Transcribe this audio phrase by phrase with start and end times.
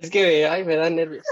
[0.00, 1.26] Es que, ay, me da nervios.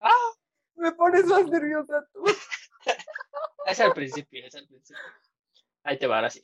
[0.00, 0.32] ¡Ah!
[0.74, 2.24] Me pones más nerviosa tú.
[3.66, 5.00] es al principio, es al principio.
[5.84, 6.42] Ahí te va, ahora sí.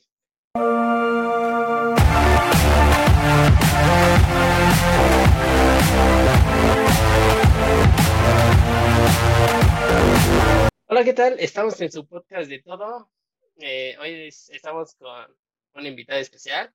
[10.87, 11.37] Hola, ¿qué tal?
[11.37, 13.11] Estamos en su podcast de todo.
[13.57, 15.35] Eh, hoy estamos con
[15.73, 16.73] una invitada especial,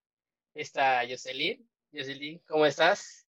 [0.53, 1.67] esta Jocelyn.
[1.95, 3.26] Jocelyn, ¿cómo estás?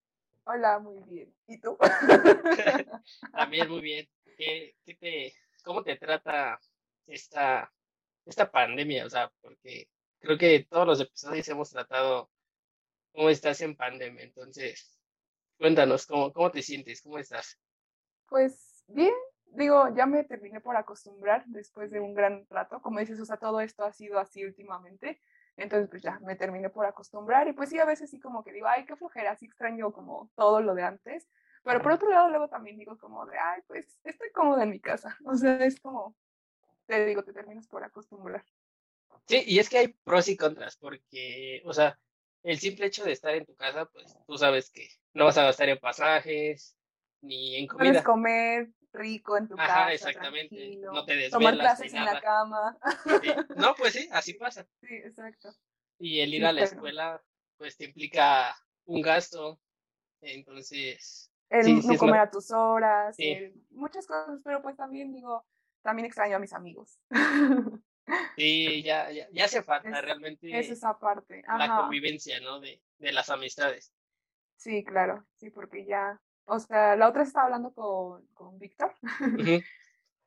[0.48, 1.34] Hola, muy bien.
[1.48, 1.76] ¿Y tú?
[3.32, 4.08] También muy bien.
[4.38, 6.60] ¿Qué, te, ¿Cómo te trata
[7.08, 7.72] esta,
[8.24, 9.06] esta pandemia?
[9.06, 9.88] O sea, porque
[10.20, 12.30] creo que todos los episodios hemos tratado
[13.12, 14.22] cómo estás en pandemia.
[14.22, 14.96] Entonces,
[15.58, 17.02] cuéntanos, ¿cómo, cómo te sientes?
[17.02, 17.58] ¿Cómo estás?
[18.28, 19.14] Pues bien,
[19.46, 22.80] digo, ya me terminé por acostumbrar después de un gran rato.
[22.82, 25.20] Como dices, o sea, todo esto ha sido así últimamente.
[25.56, 27.48] Entonces, pues ya me terminé por acostumbrar.
[27.48, 30.30] Y pues sí, a veces sí como que digo, ay, qué flojera, así extraño como
[30.34, 31.26] todo lo de antes.
[31.64, 34.80] Pero por otro lado, luego también digo como de, ay, pues estoy cómoda en mi
[34.80, 35.16] casa.
[35.26, 36.14] O sea, es como,
[36.86, 38.44] te digo, te terminas por acostumbrar.
[39.26, 41.98] Sí, y es que hay pros y contras, porque, o sea,
[42.44, 45.42] el simple hecho de estar en tu casa, pues tú sabes que no vas a
[45.42, 46.76] gastar en pasajes
[47.22, 47.90] ni en comida.
[47.90, 49.92] Puedes comer, rico en tu Ajá, casa.
[49.92, 50.76] exactamente.
[50.76, 51.30] No te desvelas.
[51.32, 52.78] Tomar clases en la cama.
[53.56, 54.66] No, pues sí, así pasa.
[54.80, 55.54] Sí, exacto.
[55.98, 57.22] Y el ir a la escuela,
[57.56, 59.60] pues te implica un gasto.
[60.20, 61.30] Entonces.
[61.48, 63.16] El no comer a tus horas.
[63.70, 65.46] muchas cosas, pero pues también digo,
[65.82, 66.98] también extraño a mis amigos.
[68.36, 70.56] Sí, ya, ya, ya hace falta realmente.
[70.58, 71.42] Es esa parte.
[71.46, 72.60] La convivencia, ¿no?
[72.60, 73.92] De, de las amistades.
[74.56, 78.94] Sí, claro, sí, porque ya, o sea, la otra estaba hablando con, con Víctor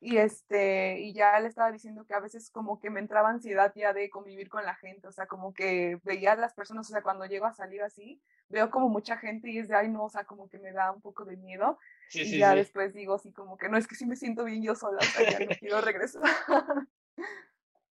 [0.01, 3.73] y este, y ya le estaba diciendo que a veces como que me entraba ansiedad
[3.75, 6.91] ya de convivir con la gente, o sea, como que veía a las personas, o
[6.91, 10.05] sea, cuando llego a salir así, veo como mucha gente y es de, ay, no,
[10.05, 11.77] o sea, como que me da un poco de miedo.
[12.13, 14.75] y ya después digo así como que no, es que sí me siento bien yo
[14.75, 16.21] sola, o sea, ya no quiero regresar.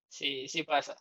[0.09, 0.97] sí, sí pasa.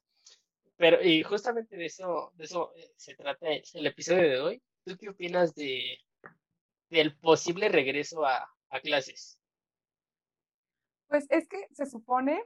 [0.75, 4.63] Pero, y justamente de eso, de eso eh, se trata el episodio de hoy.
[4.83, 5.97] ¿Tú qué opinas de,
[6.89, 8.49] del posible regreso a,
[8.83, 9.39] clases?
[11.07, 12.43] Pues es que se supone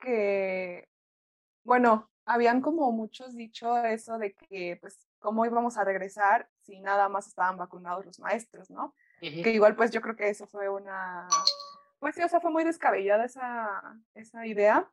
[0.00, 0.88] que,
[1.64, 7.08] bueno, habían como muchos dicho eso de que, pues, cómo íbamos a regresar si nada
[7.08, 8.94] más estaban vacunados los maestros, ¿no?
[9.20, 11.26] Que igual, pues, yo creo que eso fue una,
[12.00, 14.90] pues sí, o sea, fue muy descabellada esa, esa idea,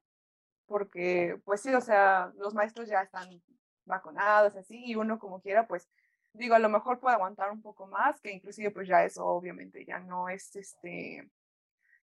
[0.66, 3.41] porque, pues sí, o sea, los maestros ya están
[3.85, 5.89] vacunados, así, y uno como quiera, pues,
[6.38, 9.86] digo, a lo mejor puede aguantar un poco más, que inclusive pues ya eso obviamente
[9.86, 11.30] ya no es, este,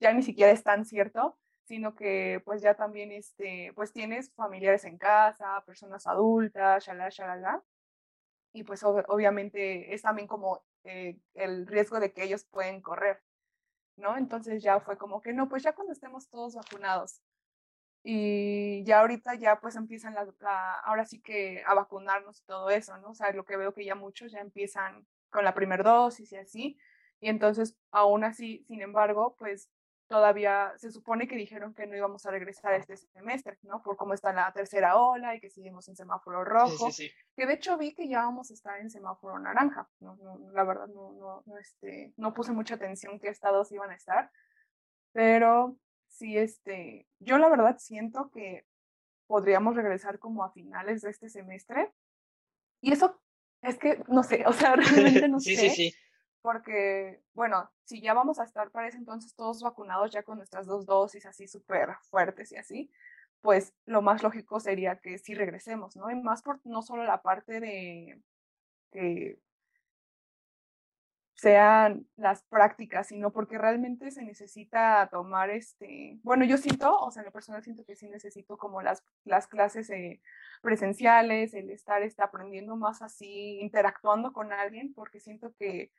[0.01, 4.85] ya ni siquiera es tan cierto, sino que pues ya también, este, pues tienes familiares
[4.85, 7.65] en casa, personas adultas, shalala, shalala,
[8.53, 13.23] y pues obviamente es también como eh, el riesgo de que ellos pueden correr,
[13.97, 14.17] ¿no?
[14.17, 17.21] Entonces ya fue como que no, pues ya cuando estemos todos vacunados,
[18.09, 22.97] y ya ahorita ya pues empiezan la, ahora sí que a vacunarnos y todo eso,
[22.99, 23.11] ¿no?
[23.11, 26.37] O sea, lo que veo que ya muchos ya empiezan con la primera dosis y
[26.37, 26.79] así,
[27.19, 29.69] y entonces aún así, sin embargo, pues
[30.07, 33.83] todavía se supone que dijeron que no íbamos a regresar este semestre, ¿no?
[33.83, 36.91] Por cómo está la tercera ola y que seguimos en semáforo rojo,
[37.35, 40.17] que de hecho vi que ya vamos a estar en semáforo naranja, no,
[40.53, 44.31] la verdad no, no, no, este, no puse mucha atención qué estados iban a estar,
[45.13, 45.77] pero
[46.17, 48.67] sí, este, yo la verdad siento que
[49.27, 51.93] podríamos regresar como a finales de este semestre.
[52.81, 53.21] Y eso
[53.63, 55.71] es que, no sé, o sea, realmente no sí, sé.
[55.71, 55.95] Sí, sí.
[56.43, 60.67] Porque, bueno, si ya vamos a estar para ese entonces todos vacunados ya con nuestras
[60.67, 62.91] dos dosis así súper fuertes y así,
[63.41, 66.11] pues lo más lógico sería que sí regresemos, ¿no?
[66.11, 68.21] Y más por no solo la parte de
[68.93, 69.41] que
[71.47, 77.21] sean las prácticas, sino porque realmente se necesita tomar este, bueno, yo siento, o sea,
[77.21, 80.21] en lo personal siento que sí necesito como las, las clases eh,
[80.61, 85.93] presenciales, el estar este, aprendiendo más así, interactuando con alguien, porque siento que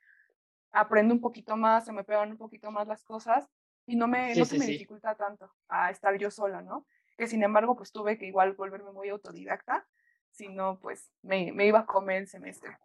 [0.70, 3.48] aprendo un poquito más, se me pegan un poquito más las cosas
[3.86, 6.84] y no me, no se me dificulta tanto a estar yo sola, ¿no?
[7.16, 9.86] Que sin embargo, pues tuve que igual volverme muy autodidacta,
[10.30, 12.76] si no, pues me, me iba a comer el semestre.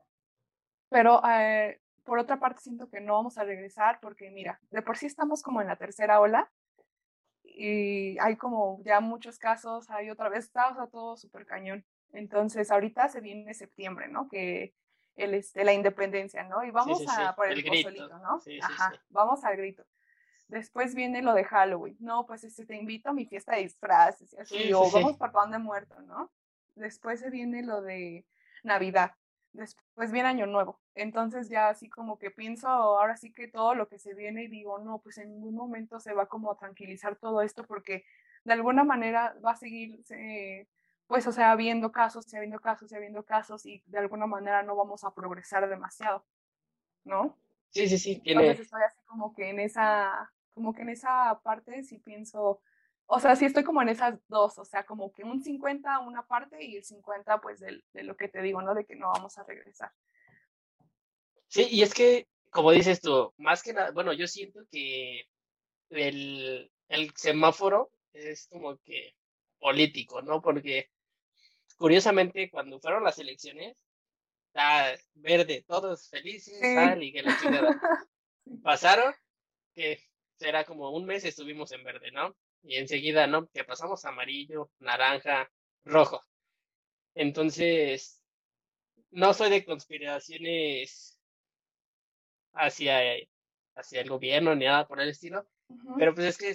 [0.88, 4.97] Pero eh, por otra parte, siento que no vamos a regresar porque, mira, de por
[4.97, 6.51] sí estamos como en la tercera ola
[7.44, 11.85] y hay como ya muchos casos, hay otra vez, está o sea, todo súper cañón.
[12.11, 14.27] Entonces, ahorita se viene septiembre, ¿no?
[14.27, 14.73] Que
[15.15, 16.63] el, este, la independencia, ¿no?
[16.63, 18.39] Y vamos a por el, el ¿no?
[18.61, 19.83] Ajá, vamos al grito.
[20.47, 21.97] Después viene lo de Halloween.
[22.00, 25.31] No, pues este, te invito a mi fiesta de disfraces y así, o vamos por
[25.31, 26.31] pan de muerto, ¿no?
[26.75, 28.25] Después se viene lo de
[28.63, 29.13] Navidad
[29.53, 30.79] después viene año nuevo.
[30.95, 34.47] Entonces ya así como que pienso ahora sí que todo lo que se viene y
[34.47, 38.03] digo, no, pues en ningún momento se va como a tranquilizar todo esto porque
[38.44, 40.03] de alguna manera va a seguir,
[41.07, 44.63] pues o sea, habiendo casos, y habiendo casos, y habiendo casos y de alguna manera
[44.63, 46.25] no vamos a progresar demasiado,
[47.05, 47.38] ¿no?
[47.69, 48.19] Sí, sí, sí.
[48.19, 48.41] Tiene...
[48.41, 52.61] Entonces estoy así como que en esa, como que en esa parte sí pienso,
[53.05, 56.25] o sea, sí estoy como en esas dos, o sea, como que un 50 una
[56.25, 58.73] parte y el 50 pues de, de lo que te digo, ¿no?
[58.73, 59.91] De que no vamos a regresar.
[61.47, 65.23] Sí, y es que, como dices tú, más que nada, bueno, yo siento que
[65.89, 69.15] el, el semáforo es como que
[69.59, 70.41] político, ¿no?
[70.41, 70.89] Porque
[71.77, 73.77] curiosamente cuando fueron las elecciones,
[74.47, 76.55] está verde, todos felices,
[77.00, 77.81] y que la chingada.
[78.63, 79.13] Pasaron,
[79.73, 80.00] que
[80.38, 82.35] será como un mes estuvimos en verde, ¿no?
[82.63, 83.48] Y enseguida, ¿no?
[83.50, 85.51] Que pasamos amarillo, naranja,
[85.83, 86.21] rojo.
[87.15, 88.21] Entonces,
[89.12, 91.19] no soy de conspiraciones
[92.54, 93.01] hacia,
[93.75, 95.48] hacia el gobierno ni nada por el estilo,
[95.98, 96.54] pero pues es que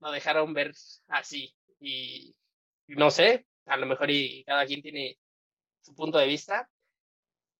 [0.00, 0.72] lo dejaron ver
[1.08, 2.34] así y,
[2.88, 5.18] no sé, a lo mejor y cada quien tiene
[5.82, 6.68] su punto de vista,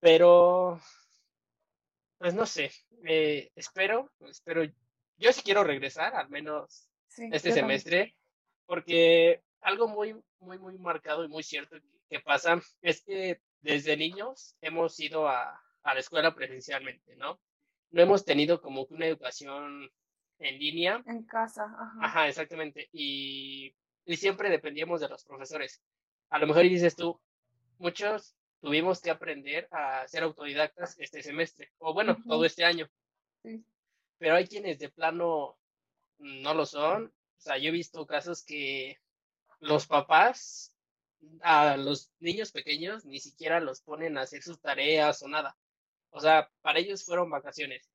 [0.01, 0.81] pero
[2.19, 2.71] pues no sé,
[3.05, 4.65] eh, espero, espero,
[5.17, 8.15] yo sí quiero regresar, al menos este semestre,
[8.67, 11.77] porque algo muy, muy, muy marcado y muy cierto
[12.09, 17.41] que, pasa es que desde niños hemos ido a, a, la escuela presencialmente, ¿no?
[17.91, 19.91] No hemos tenido como que una educación
[20.39, 21.03] en línea.
[21.07, 21.99] En casa, ajá.
[22.01, 22.89] Ajá, exactamente.
[22.93, 25.83] Y, y siempre dependíamos de los profesores.
[26.31, 27.21] A lo mejor dices tú,
[27.79, 32.89] muchos tuvimos que aprender a ser autodidactas este semestre, o bueno, todo este año.
[33.43, 33.65] Sí.
[34.19, 35.59] Pero hay quienes de plano
[36.19, 37.07] no lo son.
[37.07, 38.99] O sea, yo he visto casos que
[39.61, 40.73] los papás
[41.43, 45.57] a los niños pequeños ni siquiera los ponen a hacer sus tareas o nada.
[46.11, 47.89] O sea, para ellos fueron vacaciones.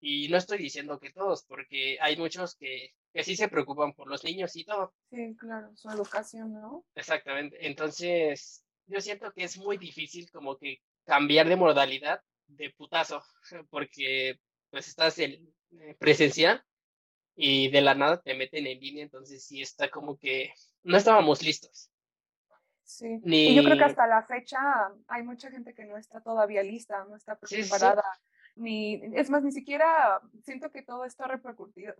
[0.00, 4.08] Y no estoy diciendo que todos, porque hay muchos que, que sí se preocupan por
[4.08, 4.94] los niños y todo.
[5.10, 6.84] Sí, claro, su educación, ¿no?
[6.94, 7.66] Exactamente.
[7.66, 13.22] Entonces, yo siento que es muy difícil como que cambiar de modalidad de putazo,
[13.70, 14.38] porque
[14.70, 16.62] pues estás en eh, presencial
[17.36, 20.52] y de la nada te meten en línea, entonces sí está como que
[20.82, 21.90] no estábamos listos.
[22.82, 24.58] Sí, y yo creo que hasta la fecha
[25.08, 28.04] hay mucha gente que no está todavía lista, no está preparada.
[28.54, 31.92] Ni, es más, ni siquiera siento que todo esto ha repercutido,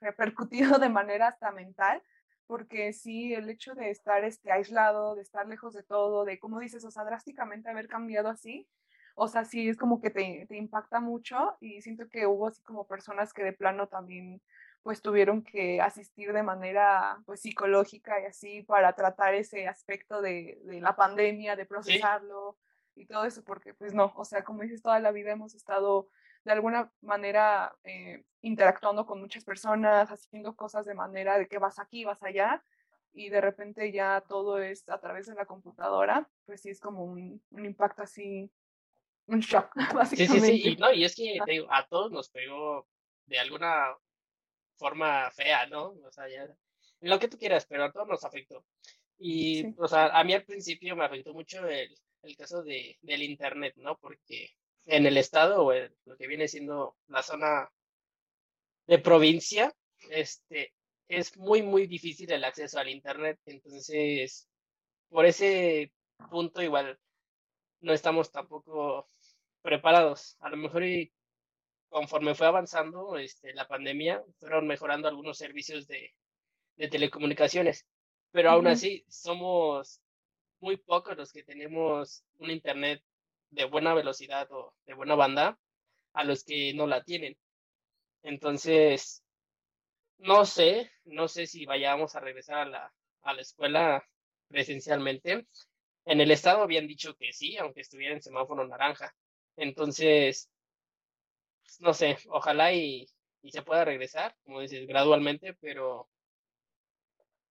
[0.00, 2.00] repercutido de manera hasta mental,
[2.46, 6.60] porque sí, el hecho de estar este, aislado, de estar lejos de todo, de, como
[6.60, 8.68] dices, o sea, drásticamente haber cambiado así,
[9.16, 12.62] o sea, sí es como que te, te impacta mucho y siento que hubo así
[12.62, 14.42] como personas que de plano también
[14.86, 20.60] pues tuvieron que asistir de manera pues psicológica y así para tratar ese aspecto de,
[20.62, 22.56] de la pandemia, de procesarlo
[22.94, 26.08] y todo eso, porque pues no, o sea, como dices, toda la vida hemos estado
[26.44, 31.80] de alguna manera eh, interactuando con muchas personas, haciendo cosas de manera de que vas
[31.80, 32.62] aquí, vas allá,
[33.12, 37.02] y de repente ya todo es a través de la computadora, pues sí es como
[37.02, 38.48] un, un impacto así,
[39.26, 40.06] un shock, básicamente.
[40.16, 42.86] Sí, sí, sí, y, no, y es que digo, a todos nos pegó
[43.26, 43.96] de alguna
[44.76, 45.94] forma fea, ¿no?
[46.04, 46.48] O sea, ya,
[47.00, 48.64] lo que tú quieras, pero a todos nos afectó.
[49.18, 53.22] Y, o sea, a mí al principio me afectó mucho el, el caso de, del
[53.22, 53.96] Internet, ¿no?
[53.98, 54.50] Porque
[54.86, 57.70] en el estado o en lo que viene siendo la zona
[58.86, 59.74] de provincia,
[60.10, 60.72] este,
[61.08, 63.38] es muy, muy difícil el acceso al Internet.
[63.46, 64.48] Entonces,
[65.08, 65.92] por ese
[66.30, 66.98] punto igual
[67.80, 69.08] no estamos tampoco
[69.62, 70.36] preparados.
[70.40, 71.12] A lo mejor y
[71.88, 76.12] conforme fue avanzando este, la pandemia, fueron mejorando algunos servicios de,
[76.76, 77.86] de telecomunicaciones,
[78.30, 80.00] pero aún así somos
[80.60, 83.02] muy pocos los que tenemos un internet
[83.50, 85.58] de buena velocidad o de buena banda
[86.12, 87.36] a los que no la tienen.
[88.22, 89.22] Entonces,
[90.18, 94.04] no sé, no sé si vayamos a regresar a la, a la escuela
[94.48, 95.46] presencialmente.
[96.04, 99.14] En el estado habían dicho que sí, aunque estuviera en semáforo naranja.
[99.56, 100.50] Entonces,
[101.76, 103.06] pues, no sé, ojalá y,
[103.50, 106.08] se pueda regresar, como dices, gradualmente, pero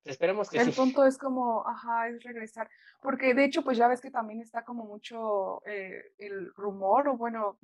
[0.04, 2.70] esperemos que el punto es como, ajá, es regresar,
[3.02, 7.16] porque de hecho, pues ya ves que también está como mucho eh, el rumor, o
[7.16, 7.58] bueno,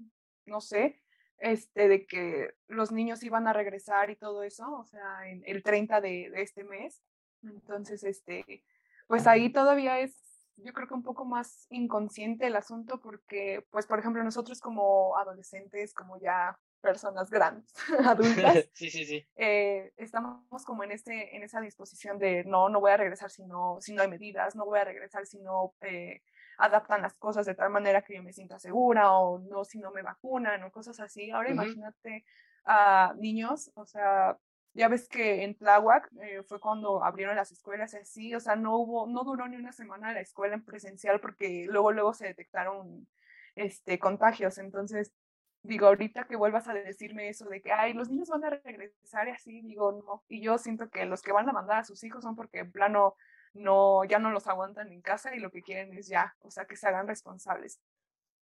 [0.45, 1.01] no sé,
[1.39, 5.61] este, de que los niños iban a regresar y todo eso, o sea, en el
[5.61, 7.01] 30 de, de este mes.
[7.43, 8.63] Entonces, este,
[9.07, 13.87] pues ahí todavía es yo creo que un poco más inconsciente el asunto porque, pues,
[13.87, 17.73] por ejemplo, nosotros como adolescentes, como ya personas grandes,
[18.05, 19.25] adultas, sí, sí, sí.
[19.35, 23.45] Eh, estamos como en, este, en esa disposición de no, no voy a regresar si
[23.45, 26.21] no, si no hay medidas, no voy a regresar si no eh,
[26.57, 29.91] adaptan las cosas de tal manera que yo me sienta segura o no si no
[29.91, 31.31] me vacunan o cosas así.
[31.31, 32.25] Ahora imagínate
[32.65, 34.37] a niños, o sea,
[34.73, 38.77] ya ves que en Tláhuac eh, fue cuando abrieron las escuelas así, o sea, no
[38.77, 43.07] hubo, no duró ni una semana la escuela en presencial porque luego, luego se detectaron
[43.55, 44.57] este, contagios.
[44.57, 45.13] Entonces,
[45.61, 49.27] digo, ahorita que vuelvas a decirme eso de que, ay, los niños van a regresar
[49.27, 50.23] y así, digo, no.
[50.29, 52.71] Y yo siento que los que van a mandar a sus hijos son porque en
[52.71, 53.15] plano
[53.53, 56.65] no, ya no los aguantan en casa y lo que quieren es ya, o sea,
[56.65, 57.81] que se hagan responsables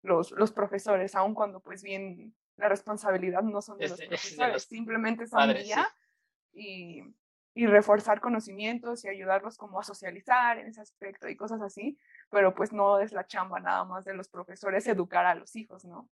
[0.02, 5.28] los, los profesores, aun cuando pues bien la responsabilidad no son de los profesores, simplemente
[5.28, 5.90] son guía
[6.54, 7.04] y,
[7.54, 11.98] y reforzar conocimientos y ayudarlos como a socializar en ese aspecto y cosas así,
[12.30, 15.86] pero pues no es la chamba nada más de los profesores educar a los hijos,
[15.86, 16.10] ¿no?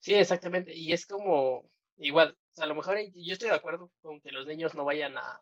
[0.00, 1.64] Sí, exactamente, y es como
[1.96, 4.84] igual, o sea, a lo mejor yo estoy de acuerdo con que los niños no
[4.84, 5.40] vayan a,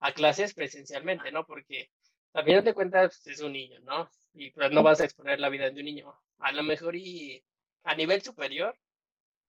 [0.00, 1.46] a clases presencialmente, ¿no?
[1.46, 1.90] Porque
[2.32, 4.08] al final de cuentas es un niño, ¿no?
[4.34, 6.14] Y pues no vas a exponer la vida de un niño.
[6.38, 7.44] A lo mejor y
[7.84, 8.76] a nivel superior,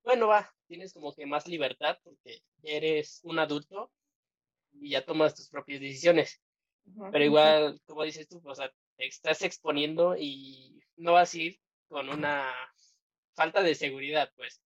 [0.07, 3.91] bueno, va, tienes como que más libertad porque eres un adulto
[4.71, 6.41] y ya tomas tus propias decisiones.
[7.11, 11.59] Pero igual, como dices tú, o sea, te estás exponiendo y no vas a ir
[11.89, 12.53] con una
[13.35, 14.61] falta de seguridad, pues.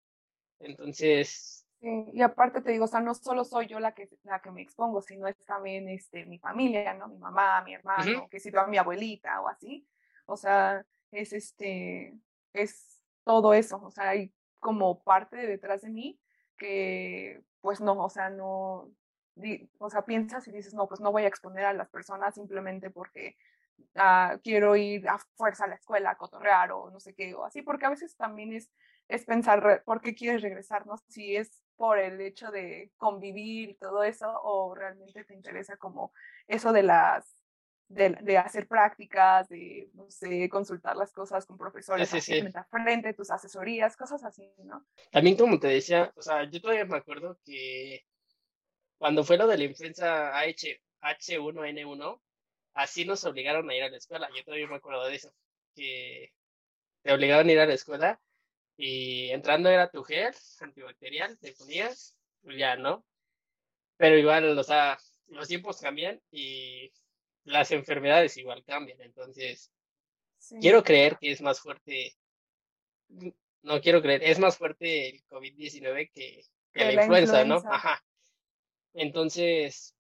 [0.60, 1.66] Entonces.
[1.82, 4.62] y aparte te digo, o sea, no solo soy yo la que, la que me
[4.62, 7.08] expongo, sino es también este, mi familia, ¿no?
[7.08, 9.88] Mi mamá, mi hermano, que si va mi abuelita o así.
[10.28, 12.14] O sea, es este,
[12.54, 16.18] es todo eso, o sea, hay como parte de detrás de mí
[16.58, 18.90] que pues no, o sea, no,
[19.80, 22.90] o sea, piensas y dices, no, pues no voy a exponer a las personas simplemente
[22.90, 23.36] porque
[23.96, 27.46] ah, quiero ir a fuerza a la escuela a cotorrear o no sé qué, o
[27.46, 28.72] así, porque a veces también es,
[29.08, 30.98] es pensar por qué quieres regresar, ¿no?
[31.10, 36.14] Si es por el hecho de convivir y todo eso, o realmente te interesa como
[36.48, 37.41] eso de las
[37.94, 43.32] de, hacer prácticas, de, no sé, consultar las cosas con profesores, sí, sí, frente, tus
[43.32, 44.86] asesorías, cosas así, ¿no?
[45.12, 48.06] También como te decía, o sea, yo todavía me acuerdo que
[48.98, 52.22] cuando fue lo de la influenza H, H1N1,
[52.74, 55.34] así nos obligaron a ir a la escuela, yo todavía me acuerdo de eso,
[55.76, 56.32] que
[57.04, 58.22] te obligaron a ir a la escuela
[58.78, 63.06] y entrando era tu gel antibacterial, te ponías, ya, ¿no?
[63.98, 66.92] Pero igual, o sea, los tiempos cambian y
[67.44, 69.72] las enfermedades igual cambian, entonces
[70.60, 72.16] quiero creer que es más fuerte,
[73.64, 76.44] no quiero creer, es más fuerte el COVID-19 que,
[76.74, 77.56] la, influenza, ¿no?
[77.66, 78.04] Ajá.
[78.94, 79.96] Entonces,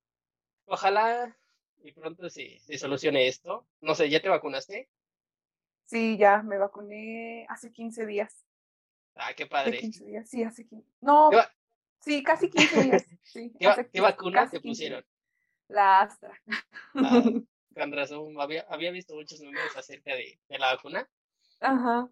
[0.65, 1.38] ojalá
[1.83, 3.67] y pronto se, se solucione esto.
[3.81, 4.89] No sé, ¿ya te vacunaste?
[5.86, 8.45] Sí, ya, me vacuné hace 15 días.
[9.15, 9.77] Ah, qué padre.
[9.77, 10.88] Hace 15 días, sí, hace 15.
[11.01, 11.29] No,
[12.00, 13.05] sí, casi 15 días.
[13.24, 15.05] Sí, ¿Qué, ¿qué vacuna te pusieron?
[15.71, 16.33] La Astra.
[16.95, 17.23] Ah,
[17.75, 21.07] con razón, había, había visto muchos números acerca de, de la vacuna.
[21.61, 22.09] Ajá.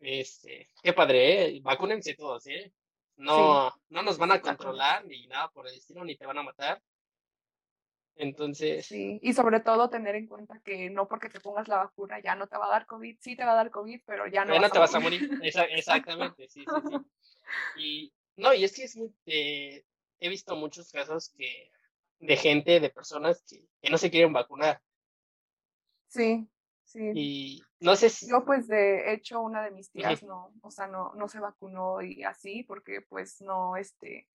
[0.00, 1.60] Este, qué padre, ¿eh?
[1.62, 2.72] Vacúnense todos, ¿eh?
[3.16, 6.42] No, no nos van a controlar ni nada por el estilo, ni te van a
[6.42, 6.80] matar.
[8.14, 8.86] Entonces.
[8.86, 12.34] Sí, y sobre todo tener en cuenta que no porque te pongas la vacuna ya
[12.34, 14.54] no te va a dar COVID, sí te va a dar COVID, pero ya no.
[14.54, 16.96] Ya no te vas a morir, exactamente, sí, sí, sí.
[17.78, 19.84] Y no, y es que es muy, eh,
[20.20, 21.70] he visto muchos casos que
[22.20, 24.80] de gente, de personas que, que no se quieren vacunar.
[26.08, 26.48] Sí,
[26.84, 27.12] sí.
[27.14, 28.28] Y no sé si...
[28.28, 32.02] Yo pues de hecho una de mis tías no, o sea, no, no se vacunó
[32.02, 34.26] y así porque pues no, este,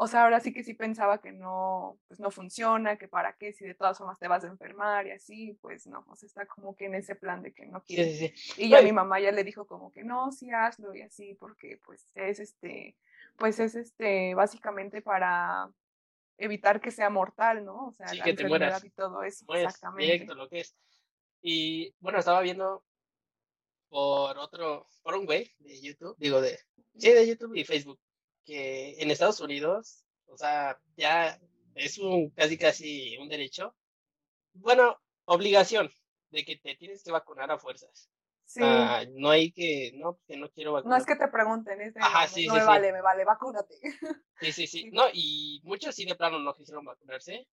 [0.00, 3.52] o sea, ahora sí que sí pensaba que no, pues no funciona, que para qué,
[3.52, 6.46] si de todas formas te vas a enfermar y así, pues no, o sea, está
[6.46, 8.14] como que en ese plan de que no quiere.
[8.14, 11.02] Sí, sí, Y ya mi mamá ya le dijo como que no, sí hazlo y
[11.02, 12.96] así, porque pues es este,
[13.36, 15.68] pues es este, básicamente para
[16.38, 17.88] evitar que sea mortal, ¿no?
[17.88, 18.82] O sea, la que te mueras.
[18.84, 19.44] y todo eso.
[19.54, 20.12] exactamente.
[20.12, 20.74] Directo, lo que es.
[21.42, 22.84] Y bueno, estaba viendo
[23.88, 26.58] por otro, por un güey de YouTube, digo de,
[26.96, 28.00] sí, de YouTube y Facebook,
[28.44, 31.38] que en Estados Unidos, o sea, ya
[31.74, 33.74] es un casi casi un derecho,
[34.54, 35.90] bueno, obligación
[36.30, 38.10] de que te tienes que vacunar a fuerzas.
[38.48, 38.60] Sí.
[38.64, 40.96] Ah, no hay que, no, que no quiero vacunar.
[40.98, 43.74] No es que te pregunten, es de, Ajá, sí, no me vale, me vale, vacúnate.
[44.40, 44.90] Sí, sí, sí.
[44.92, 47.46] No, y muchos sí de plano no quisieron vacunarse,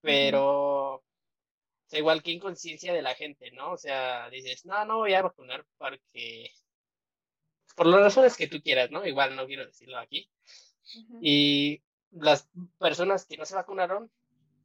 [0.00, 1.02] pero o
[1.86, 3.72] sea, igual que inconsciencia de la gente, ¿no?
[3.72, 6.50] O sea, dices, no, no voy a vacunar porque,
[7.76, 9.06] por las razones que tú quieras, ¿no?
[9.06, 10.30] Igual no quiero decirlo aquí.
[11.20, 14.10] Y las personas que no se vacunaron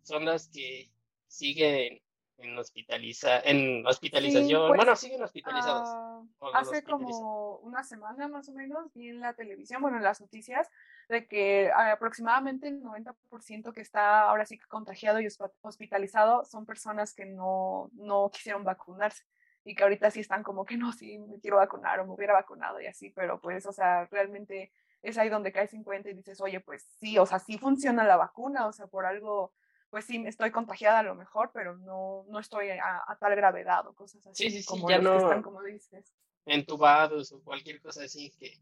[0.04, 0.92] son las que
[1.28, 2.02] siguen
[2.44, 5.90] en hospitaliza, en hospitalización, pues, bueno, siguen hospitalizados.
[5.90, 6.22] Ah,
[6.54, 10.70] hace como una semana más o menos vi en la televisión, bueno, en las noticias,
[11.10, 15.28] de que aproximadamente el 90% que está ahora sí que contagiado y
[15.62, 19.24] hospitalizado son personas que no, no quisieron vacunarse.
[19.66, 22.34] y que ahorita sí están como que no, sí, me quiero vacunar o me hubiera
[22.34, 24.72] vacunado y así, pero pues, o sea, realmente
[25.02, 28.04] es ahí donde caes en cuenta y dices, oye, pues sí, o sea, sí funciona
[28.06, 29.54] la vacuna, o sea, por algo,
[29.94, 33.94] pues sí, estoy contagiada a lo mejor, pero no, no estoy a, tal gravedad o
[33.94, 34.50] cosas así.
[34.50, 36.12] Sí, sí, sí, ya no, están, como dices.
[36.48, 38.58] Entubados o cualquier cosa así que,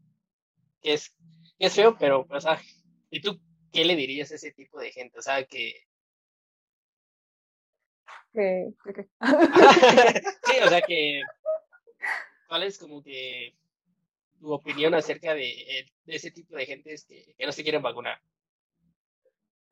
[0.82, 1.16] que es,
[1.58, 2.60] que es feo, pero, pues, ah,
[3.08, 3.40] ¿y tú
[3.72, 5.20] qué le dirías a ese tipo de gente?
[5.20, 5.72] O sea, que
[8.34, 8.74] que,
[10.44, 11.22] sí, o sea que,
[12.46, 13.56] ¿cuál es como que
[14.38, 18.20] tu opinión acerca de, eh, ese tipo de gente que, que, no se quieren vacunar?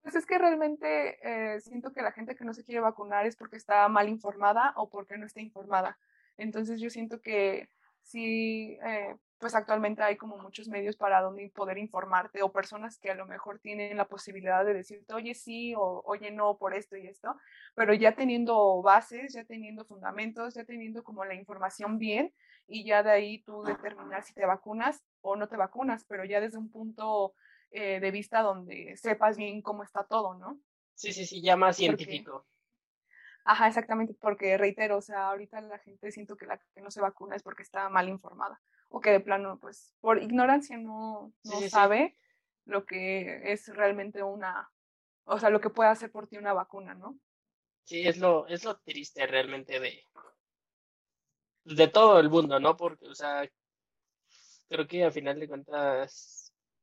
[0.02, 3.36] Pues es que realmente eh, siento que la gente que no se quiere vacunar es
[3.36, 5.98] porque está mal informada o porque no está informada.
[6.38, 7.68] Entonces yo siento que
[8.02, 13.10] sí, eh, pues actualmente hay como muchos medios para donde poder informarte o personas que
[13.10, 16.96] a lo mejor tienen la posibilidad de decirte, oye sí o oye no por esto
[16.96, 17.36] y esto,
[17.74, 22.32] pero ya teniendo bases, ya teniendo fundamentos, ya teniendo como la información bien
[22.66, 26.40] y ya de ahí tú determinar si te vacunas o no te vacunas, pero ya
[26.40, 27.34] desde un punto
[27.70, 30.60] eh, de vista donde sepas bien cómo está todo, ¿no?
[30.94, 32.46] Sí, sí, sí, ya más científico.
[33.44, 37.00] Ajá, exactamente, porque reitero, o sea, ahorita la gente siento que la que no se
[37.00, 38.60] vacuna es porque está mal informada
[38.90, 42.18] o que de plano, pues, por ignorancia no, no sabe
[42.64, 44.70] lo que es realmente una,
[45.24, 47.18] o sea, lo que puede hacer por ti una vacuna, ¿no?
[47.84, 50.04] Sí, es lo, es lo triste realmente de,
[51.64, 52.76] de todo el mundo, ¿no?
[52.76, 53.48] Porque, o sea,
[54.68, 56.39] creo que a final de cuentas,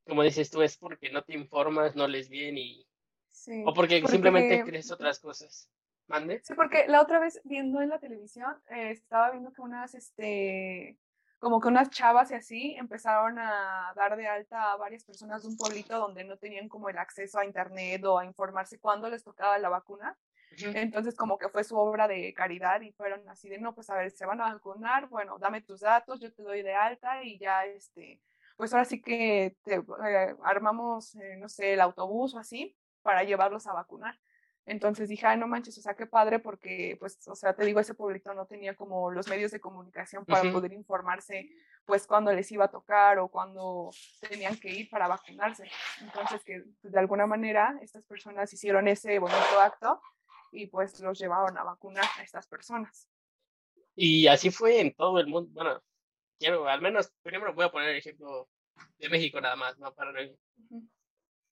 [0.07, 2.87] como dices tú, es porque no te informas, no les bien y...
[3.29, 5.69] Sí, o porque, simplemente crees otras cosas.
[6.07, 6.41] ¿Mande?
[6.43, 10.97] Sí, porque la otra vez viendo en la televisión, eh, estaba viendo que unas, este,
[11.37, 15.49] como que unas chavas y así empezaron a dar de alta a varias personas de
[15.49, 19.23] un pueblito donde no tenían como el acceso a internet o a informarse cuándo les
[19.23, 20.17] tocaba la vacuna.
[20.59, 23.95] Entonces como que fue su obra de caridad y fueron así de, no, pues a
[23.95, 27.37] ver, se van a vacunar, bueno, dame tus datos, yo te doy de alta y
[27.37, 28.21] ya, este,
[28.57, 33.23] pues ahora sí que te, eh, armamos, eh, no sé, el autobús o así para
[33.23, 34.19] llevarlos a vacunar.
[34.65, 37.79] Entonces dije, ay, no manches, o sea, qué padre, porque, pues, o sea, te digo,
[37.79, 41.49] ese pueblito no tenía como los medios de comunicación para poder informarse,
[41.85, 45.71] pues, cuándo les iba a tocar o cuándo tenían que ir para vacunarse.
[46.01, 50.01] Entonces, que pues, de alguna manera estas personas hicieron ese bonito acto
[50.51, 53.07] y pues los llevaron a vacunar a estas personas.
[53.95, 55.49] Y así fue en todo el mundo.
[55.53, 55.81] Bueno,
[56.37, 58.49] quiero, al menos, primero voy a poner el ejemplo
[58.97, 59.93] de México nada más, ¿no?
[59.93, 60.11] Para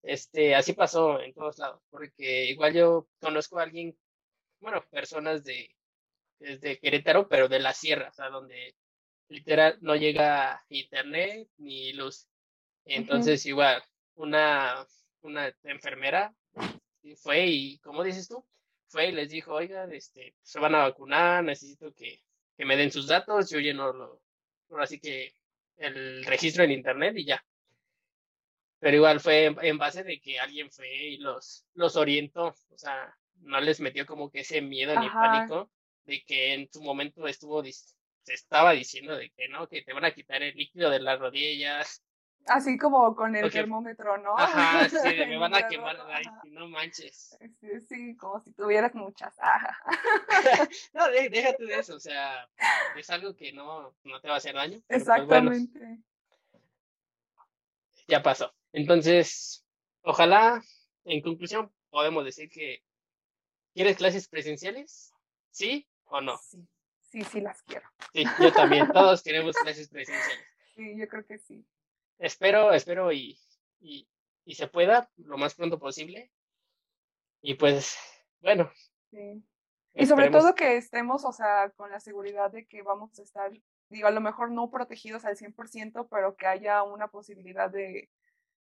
[0.03, 3.97] este, así pasó en todos lados, porque igual yo conozco a alguien,
[4.59, 5.75] bueno, personas de,
[6.39, 8.75] desde Querétaro, pero de la sierra, o sea, donde
[9.29, 12.27] literal no llega internet ni luz.
[12.85, 13.83] Entonces, igual,
[14.13, 14.85] una,
[15.21, 16.35] una enfermera
[17.17, 18.45] fue y, como dices tú,
[18.88, 22.21] fue y les dijo, oiga, este, se van a vacunar, necesito que,
[22.55, 24.21] que me den sus datos, yo lleno lo,
[24.79, 25.33] así que
[25.77, 27.43] el registro en internet y ya
[28.85, 33.17] pero igual fue en, base de que alguien fue y los, los orientó, o sea,
[33.41, 35.71] no les metió como que ese miedo ni pánico
[36.05, 37.95] de que en su momento estuvo, se
[38.27, 42.03] estaba diciendo de que no, que te van a quitar el líquido de las rodillas.
[42.47, 44.38] Así como con el termómetro, ¿no?
[44.38, 47.36] Ajá, sí, me van a quemar, ay, no manches.
[47.60, 49.34] Sí, sí, como si tuvieras muchas.
[50.93, 52.47] no, déjate de eso, o sea,
[52.95, 54.79] es algo que no, no te va a hacer daño.
[54.88, 55.99] Pues, Exactamente.
[58.08, 58.53] ya pasó.
[58.73, 59.65] Entonces,
[60.03, 60.62] ojalá,
[61.05, 62.84] en conclusión, podemos decir que
[63.73, 65.13] ¿quieres clases presenciales?
[65.49, 66.38] ¿Sí o no?
[66.38, 66.67] Sí,
[67.01, 67.88] sí, sí las quiero.
[68.13, 70.45] Sí, yo también, todos queremos clases presenciales.
[70.75, 71.65] Sí, yo creo que sí.
[72.17, 73.38] Espero, espero y,
[73.80, 74.08] y,
[74.45, 76.32] y se pueda lo más pronto posible.
[77.41, 77.97] Y pues,
[78.41, 78.71] bueno.
[79.12, 79.43] Sí.
[79.93, 83.51] Y sobre todo que estemos, o sea, con la seguridad de que vamos a estar,
[83.89, 88.10] digo, a lo mejor no protegidos al 100%, pero que haya una posibilidad de,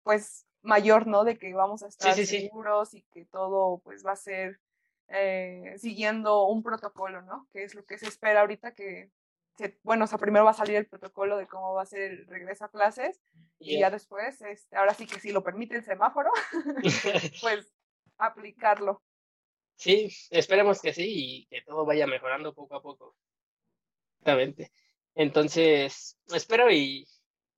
[0.04, 1.24] pues mayor, ¿no?
[1.24, 4.60] De que vamos a estar seguros y que todo pues va a ser
[5.08, 7.48] eh, siguiendo un protocolo, ¿no?
[7.52, 9.10] Que es lo que se espera ahorita que,
[9.82, 12.26] bueno, o sea, primero va a salir el protocolo de cómo va a ser el
[12.26, 13.20] regreso a clases
[13.58, 16.30] y ya después, este, ahora sí que si lo permite el semáforo,
[17.42, 17.72] pues
[18.18, 19.02] aplicarlo.
[19.74, 23.16] Sí, esperemos que sí y que todo vaya mejorando poco a poco.
[24.18, 24.72] Exactamente.
[25.14, 27.06] Entonces, espero y,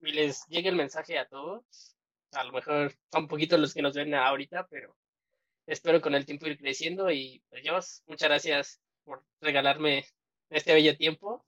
[0.00, 1.98] y les llegue el mensaje a todos
[2.32, 4.96] a lo mejor son poquitos los que nos ven ahorita, pero
[5.66, 10.04] espero con el tiempo ir creciendo y pues Dios, muchas gracias por regalarme
[10.50, 11.44] este bello tiempo.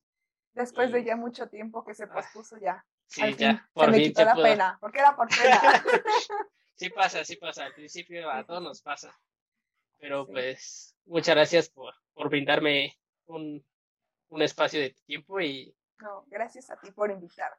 [0.52, 2.84] Después de ya mucho tiempo que se ah, pospuso ya.
[3.06, 5.60] Sí, ya, por se me quitó la pena, porque era por pena.
[6.76, 9.16] sí pasa, sí pasa, al principio a todos nos pasa.
[9.98, 13.64] Pero pues muchas gracias por, por brindarme un,
[14.28, 15.74] un espacio de tiempo y...
[15.98, 17.52] No, gracias a ti por invitar.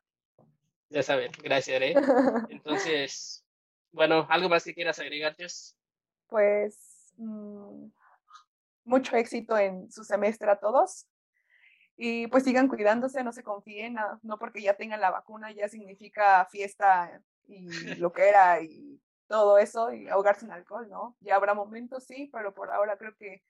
[0.90, 1.94] Ya saben, gracias, ¿eh?
[2.50, 3.46] Entonces,
[3.92, 5.78] bueno, ¿algo más que quieras agregar, Jess?
[6.28, 7.86] Pues mm,
[8.86, 11.08] mucho éxito en su semestre a todos.
[12.04, 16.48] Y pues sigan cuidándose, no se confíen, no porque ya tengan la vacuna ya significa
[16.50, 17.68] fiesta y
[18.00, 21.16] lo que era y todo eso y ahogarse en alcohol, ¿no?
[21.20, 23.44] Ya habrá momentos, sí, pero por ahora creo que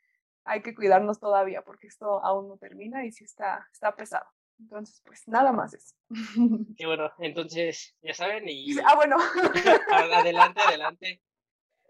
[0.43, 4.25] hay que cuidarnos todavía porque esto aún no termina y sí está, está pesado.
[4.59, 5.95] Entonces, pues nada más eso.
[6.77, 8.77] Qué bueno, entonces, ya saben y...
[8.79, 9.15] Ah, bueno.
[9.93, 11.21] adelante, adelante.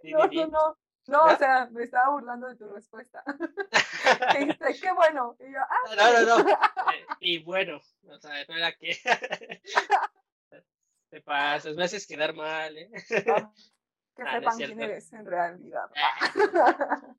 [0.04, 0.78] No, no, no.
[1.08, 3.24] No, o sea, me estaba burlando de tu respuesta.
[4.82, 5.36] qué bueno.
[5.40, 6.50] Y yo, ah, no, no, no.
[6.50, 8.98] Eh, y bueno, o sea, no era que.
[11.10, 12.90] Te pasas, me haces quedar mal, ¿eh?
[13.28, 13.52] Ah,
[14.16, 15.90] que ah, sepan quién eres en realidad.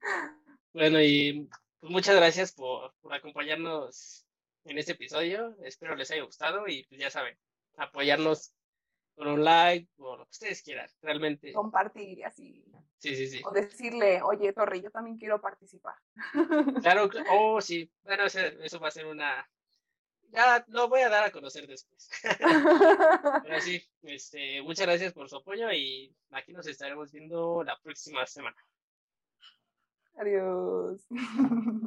[0.73, 1.47] bueno, y
[1.79, 4.27] pues muchas gracias por, por acompañarnos
[4.65, 5.57] en este episodio.
[5.63, 7.37] Espero les haya gustado y pues ya saben,
[7.77, 8.55] apoyarnos
[9.15, 11.53] con un like, por lo que ustedes quieran, realmente.
[11.53, 12.65] Compartir así.
[12.99, 13.43] Sí, sí, sí.
[13.45, 15.95] O decirle, oye, Torre, yo también quiero participar.
[16.83, 17.91] Claro, oh, sí.
[18.05, 19.49] Bueno, eso, va a ser una.
[20.31, 22.09] Ya lo voy a dar a conocer después.
[23.43, 28.27] Pero sí, este, muchas gracias por su apoyo y aquí nos estaremos viendo la próxima
[28.27, 28.57] semana.
[30.17, 31.07] Adiós.